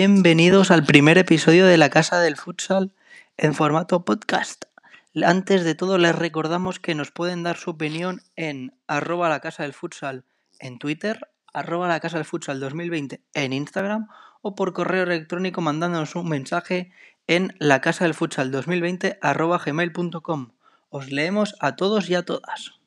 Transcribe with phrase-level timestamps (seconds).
[0.00, 2.92] Bienvenidos al primer episodio de la Casa del Futsal
[3.36, 4.66] en formato podcast.
[5.24, 9.64] Antes de todo les recordamos que nos pueden dar su opinión en arroba la casa
[9.64, 10.22] del futsal
[10.60, 14.06] en Twitter, arroba la casa del futsal 2020 en Instagram
[14.40, 16.92] o por correo electrónico mandándonos un mensaje
[17.26, 20.52] en la casa del futsal 2020 arroba gmail.com.
[20.90, 22.77] Os leemos a todos y a todas.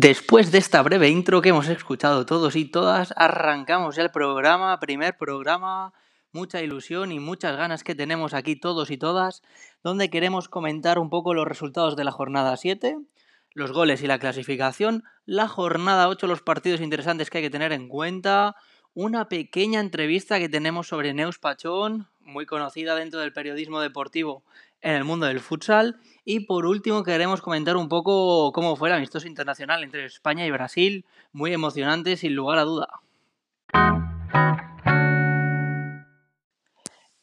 [0.00, 4.78] Después de esta breve intro que hemos escuchado todos y todas, arrancamos ya el programa,
[4.78, 5.92] primer programa,
[6.30, 9.42] mucha ilusión y muchas ganas que tenemos aquí todos y todas,
[9.82, 12.96] donde queremos comentar un poco los resultados de la jornada 7,
[13.54, 17.72] los goles y la clasificación, la jornada 8, los partidos interesantes que hay que tener
[17.72, 18.54] en cuenta,
[18.94, 24.44] una pequeña entrevista que tenemos sobre Neus Pachón, muy conocida dentro del periodismo deportivo
[24.80, 25.96] en el mundo del futsal.
[26.24, 30.50] Y por último queremos comentar un poco cómo fue el amistoso internacional entre España y
[30.50, 32.88] Brasil, muy emocionante sin lugar a duda.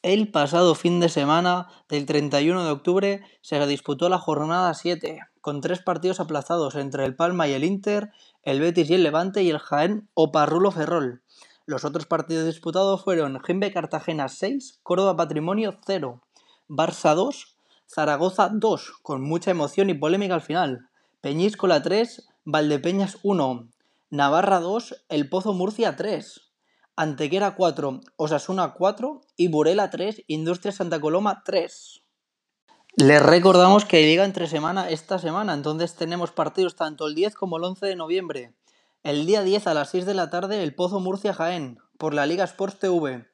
[0.02, 5.60] El pasado fin de semana del 31 de octubre se disputó la jornada 7, con
[5.60, 8.10] tres partidos aplazados entre el Palma y el Inter,
[8.42, 11.22] el Betis y el Levante y el Jaén o Parrulo Ferrol.
[11.66, 16.22] Los otros partidos disputados fueron Jimbe Cartagena 6, Córdoba Patrimonio 0,
[16.68, 17.56] Barça 2,
[17.88, 20.88] Zaragoza 2, con mucha emoción y polémica al final.
[21.20, 23.68] Peñíscola 3, Valdepeñas 1,
[24.10, 26.40] Navarra 2, El Pozo Murcia 3,
[26.94, 32.02] Antequera 4, Osasuna 4 y Burela 3, Industria Santa Coloma 3.
[32.94, 37.56] Les recordamos que llega entre semana esta semana, entonces tenemos partidos tanto el 10 como
[37.56, 38.54] el 11 de noviembre.
[39.06, 42.26] El día 10 a las 6 de la tarde, El Pozo Murcia Jaén, por la
[42.26, 43.24] Liga Sports TV.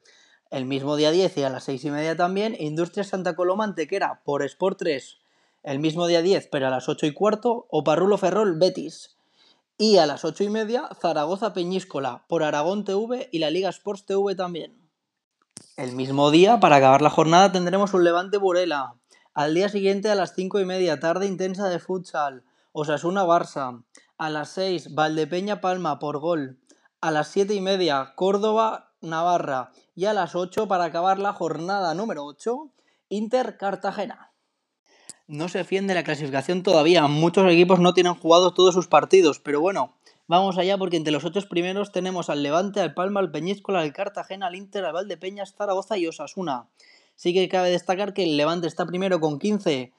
[0.51, 4.21] El mismo día 10 y a las 6 y media también, Industria Santa Coloma Antequera
[4.23, 5.17] por Sport 3.
[5.63, 9.17] El mismo día 10, pero a las 8 y cuarto, Oparrulo Ferrol Betis.
[9.79, 14.05] Y a las 8 y media, Zaragoza Peñíscola por Aragón TV y la Liga Sports
[14.05, 14.77] TV también.
[15.79, 18.97] El mismo día, para acabar la jornada, tendremos un Levante Burela.
[19.33, 22.45] Al día siguiente, a las 5 y media, tarde intensa de futsal.
[22.73, 23.83] Osasuna Barça.
[24.19, 26.61] A las 6, Valdepeña Palma por gol.
[27.01, 29.73] A las 7 y media, Córdoba Navarra.
[29.95, 32.71] Y a las 8, para acabar la jornada número 8,
[33.09, 34.33] Inter Cartagena.
[35.27, 39.61] No se fiende la clasificación todavía, muchos equipos no tienen jugado todos sus partidos, pero
[39.61, 39.95] bueno,
[40.27, 43.93] vamos allá porque entre los ocho primeros tenemos al Levante, al Palma, al Peñíscola, al
[43.93, 46.69] Cartagena, al Inter, al Valdepeñas, Zaragoza y Osasuna.
[47.17, 49.93] Sí que cabe destacar que el Levante está primero con 15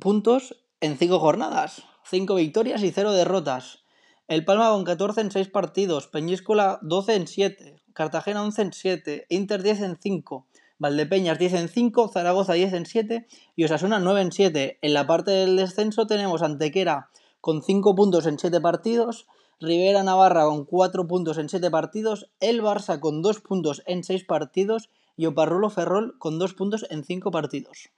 [0.00, 3.84] puntos en 5 jornadas, 5 victorias y 0 derrotas.
[4.28, 9.26] El Palma con 14 en 6 partidos, Peñíscola 12 en 7, Cartagena 11 en 7,
[9.28, 10.46] Inter 10 en 5,
[10.78, 13.26] Valdepeñas 10 en 5, Zaragoza 10 en 7
[13.56, 14.78] y Osasuna 9 en 7.
[14.80, 17.10] En la parte del descenso tenemos Antequera
[17.42, 19.26] con 5 puntos en 7 partidos,
[19.60, 24.24] Rivera Navarra con 4 puntos en 7 partidos, el Barça con 2 puntos en 6
[24.24, 27.90] partidos y Oparrulo Ferrol con 2 puntos en 5 partidos.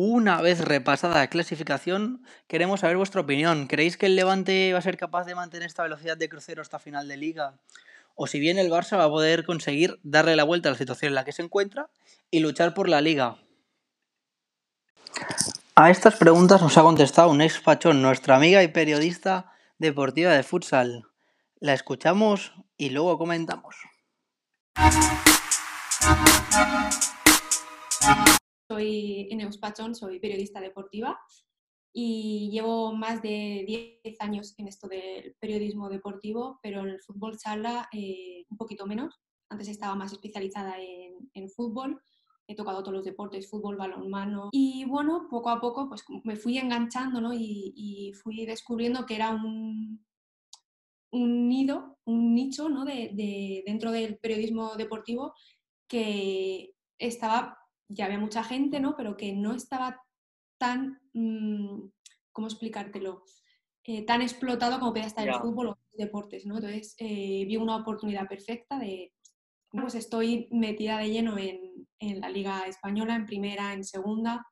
[0.00, 3.66] Una vez repasada la clasificación, queremos saber vuestra opinión.
[3.66, 6.78] ¿Creéis que el Levante va a ser capaz de mantener esta velocidad de crucero hasta
[6.78, 7.58] final de liga?
[8.20, 11.10] o si bien el Barça va a poder conseguir darle la vuelta a la situación
[11.10, 11.88] en la que se encuentra
[12.32, 13.38] y luchar por la liga.
[15.76, 20.42] A estas preguntas nos ha contestado un ex fachón, nuestra amiga y periodista deportiva de
[20.42, 21.06] futsal.
[21.60, 23.76] La escuchamos y luego comentamos.
[28.78, 31.18] Soy Eneus Pachón, soy periodista deportiva
[31.92, 33.64] y llevo más de
[34.04, 38.86] 10 años en esto del periodismo deportivo, pero en el fútbol sala eh, un poquito
[38.86, 39.20] menos.
[39.48, 42.00] Antes estaba más especializada en, fútbol,
[42.46, 44.50] he tocado todos los deportes, fútbol, balonmano.
[44.52, 47.34] Y bueno, poco a poco pues me fui enganchando ¿no?
[47.34, 50.06] y, fui descubriendo que era un,
[51.10, 52.84] un nido, un nicho ¿no?
[52.84, 55.34] de, de, dentro del periodismo deportivo
[55.88, 57.57] que estaba,
[57.88, 58.96] ya había mucha gente, ¿no?
[58.96, 60.02] pero que no estaba
[60.58, 61.90] tan, mm,
[62.32, 63.24] ¿cómo explicártelo?
[63.84, 66.56] Eh, tan explotado como podía estar el fútbol o los deportes, ¿no?
[66.56, 69.14] Entonces eh, vi una oportunidad perfecta de,
[69.70, 71.58] pues estoy metida de lleno en,
[71.98, 74.46] en, la Liga Española, en primera, en segunda,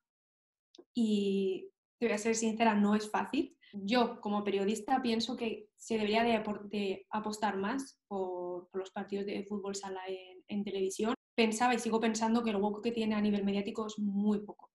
[0.94, 1.68] y
[1.98, 3.56] te voy a ser sincera, no es fácil.
[3.72, 9.44] Yo, como periodista, pienso que se debería de, apostar más por, por, los partidos de
[9.44, 11.15] fútbol sala en, en televisión.
[11.36, 14.72] Pensaba y sigo pensando que el hueco que tiene a nivel mediático es muy poco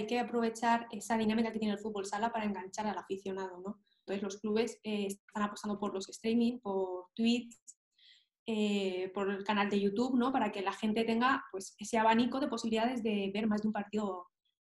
[0.00, 3.80] hay que aprovechar esa dinámica que tiene el fútbol sala para enganchar al aficionado, ¿no?
[4.00, 7.76] Entonces los clubes eh, están apostando por los streaming, por tweets,
[8.46, 10.32] eh, por el canal de YouTube, ¿no?
[10.32, 13.72] Para que la gente tenga pues, ese abanico de posibilidades de ver más de un
[13.72, 14.26] partido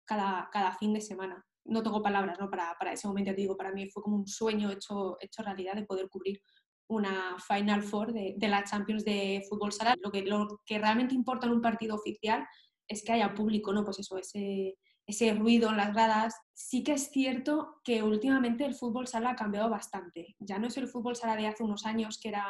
[0.04, 1.44] cada, cada fin de semana.
[1.64, 2.48] no tengo palabras ¿no?
[2.48, 5.74] Para, para, ese momento, te digo, para mí fue como un sueño hecho, hecho realidad
[5.74, 6.40] de poder cubrir
[6.88, 9.94] una Final Four de, de la Champions de fútbol sala.
[10.00, 12.46] Lo que, lo que realmente importa en un partido oficial
[12.88, 13.84] es que haya público, ¿no?
[13.84, 16.34] Pues eso, ese, ese ruido en las gradas.
[16.54, 20.36] Sí que es cierto que últimamente el fútbol sala ha cambiado bastante.
[20.38, 22.44] Ya no es el fútbol sala de hace unos años que era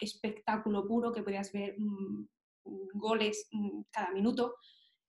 [0.00, 2.26] espectáculo puro, que podías ver mmm,
[2.94, 4.54] goles mmm, cada minuto.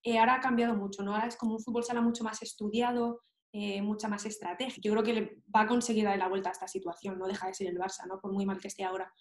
[0.04, 1.13] Eh, ahora ha cambiado mucho, ¿no?
[1.13, 3.22] Ahora es como un fútbol sala mucho más estudiado,
[3.53, 4.81] eh, mucha más estrategia.
[4.81, 7.53] Yo creo que va a conseguir dar la vuelta a esta situación, no deja de
[7.53, 8.19] ser el Barça, ¿no?
[8.19, 9.13] por muy mal que esté ahora.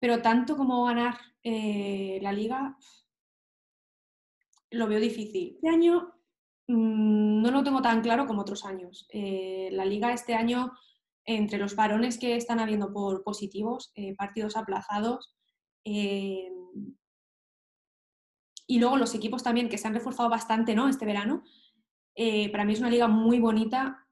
[0.00, 2.76] Pero tanto como ganar eh, la liga,
[4.70, 5.52] lo veo difícil.
[5.54, 6.12] Este año
[6.66, 9.06] mmm, no lo tengo tan claro como otros años.
[9.10, 10.72] Eh, la liga este año,
[11.24, 15.36] entre los varones que están habiendo por positivos, eh, partidos aplazados,
[15.82, 16.48] y
[18.78, 20.88] luego los equipos también que se han reforzado bastante ¿no?
[20.88, 21.42] este verano,
[22.22, 24.06] eh, para mí es una liga muy bonita,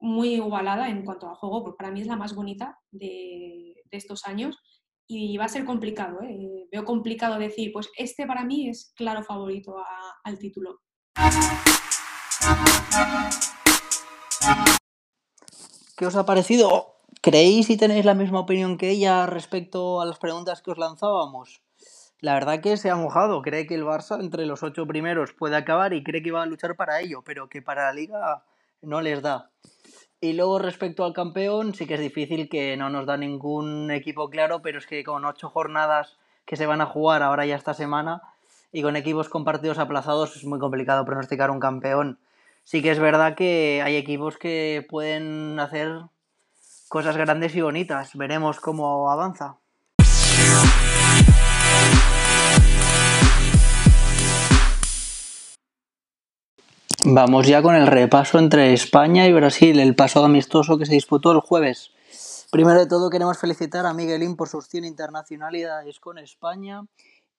[0.00, 4.26] muy igualada en cuanto a juego, porque para mí es la más bonita de, estos
[4.26, 4.58] años
[5.06, 6.20] y va a ser complicado.
[6.22, 6.66] ¿eh?
[6.72, 9.76] Veo complicado decir, pues este para mí es claro favorito
[10.24, 10.80] al título.
[15.96, 16.96] ¿Qué os ha parecido?
[17.22, 21.63] ¿Creéis y tenéis la misma opinión que ella respecto a las preguntas que os lanzábamos?
[22.24, 23.42] La verdad que se ha mojado.
[23.42, 26.46] Cree que el Barça entre los ocho primeros puede acabar y cree que va a
[26.46, 28.44] luchar para ello, pero que para la liga
[28.80, 29.50] no les da.
[30.22, 34.30] Y luego respecto al campeón, sí que es difícil que no nos da ningún equipo
[34.30, 36.16] claro, pero es que con ocho jornadas
[36.46, 38.22] que se van a jugar ahora ya esta semana
[38.72, 42.18] y con equipos con partidos aplazados es muy complicado pronosticar un campeón.
[42.62, 46.04] Sí que es verdad que hay equipos que pueden hacer
[46.88, 48.16] cosas grandes y bonitas.
[48.16, 49.58] Veremos cómo avanza.
[57.06, 61.32] Vamos ya con el repaso entre España y Brasil, el paso amistoso que se disputó
[61.32, 61.90] el jueves.
[62.50, 66.86] Primero de todo queremos felicitar a Miguelín por sus 100 internacionalidades con España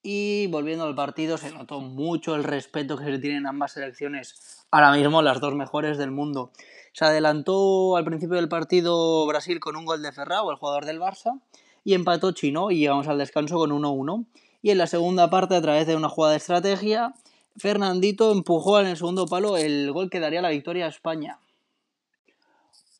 [0.03, 4.91] y volviendo al partido se notó mucho el respeto que se tienen ambas selecciones, ahora
[4.91, 6.51] mismo las dos mejores del mundo.
[6.93, 10.99] Se adelantó al principio del partido Brasil con un gol de Ferrao, el jugador del
[10.99, 11.41] Barça,
[11.83, 14.27] y empató Chino y llegamos al descanso con 1-1.
[14.61, 17.13] Y en la segunda parte, a través de una jugada de estrategia,
[17.57, 21.39] Fernandito empujó en el segundo palo el gol que daría la victoria a España.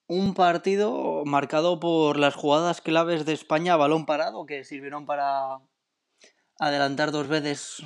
[0.07, 5.59] Un partido marcado por las jugadas claves de España a balón parado que sirvieron para
[6.59, 7.83] adelantar dos veces.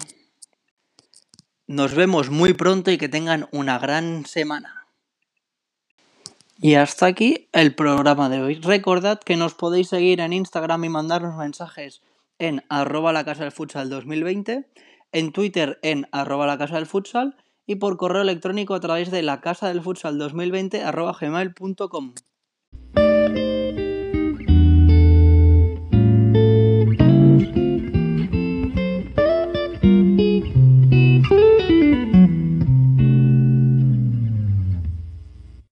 [1.65, 4.87] Nos vemos muy pronto y que tengan una gran semana.
[6.57, 8.55] Y hasta aquí el programa de hoy.
[8.55, 12.01] Recordad que nos podéis seguir en Instagram y mandarnos mensajes
[12.37, 14.67] en arroba la casa del futsal 2020
[15.11, 17.35] en Twitter en arroba la casa del futsal
[17.65, 22.13] y por correo electrónico a través de la casa del futsal 2020 arroba gmail.com.